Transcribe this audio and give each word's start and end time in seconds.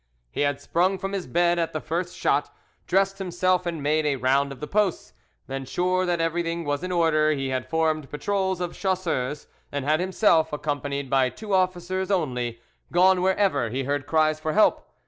He 0.31 0.41
had 0.41 0.59
sprung 0.59 0.97
from 0.97 1.11
his 1.13 1.27
bed 1.27 1.59
at 1.59 1.73
the 1.73 1.79
first 1.79 2.15
shot, 2.17 2.51
dressed 2.87 3.19
himself, 3.19 3.67
and 3.67 3.83
made 3.83 4.03
a 4.03 4.15
round 4.15 4.51
of 4.51 4.59
the 4.59 4.65
posts; 4.65 5.13
then 5.45 5.63
sure 5.63 6.07
that 6.07 6.19
everything 6.19 6.65
was 6.65 6.81
in 6.81 6.91
order, 6.91 7.33
he 7.33 7.49
had 7.49 7.69
formed 7.69 8.09
patrols 8.09 8.61
of 8.61 8.73
chasseurs, 8.73 9.45
and 9.71 9.85
had 9.85 9.99
himself, 9.99 10.51
accompanied 10.51 11.07
by 11.07 11.29
two 11.29 11.53
officers 11.53 12.09
only, 12.09 12.59
gone 12.91 13.21
wherever 13.21 13.69
he 13.69 13.83
heard 13.83 14.07
cries 14.07 14.39
for 14.39 14.53
help. 14.53 14.89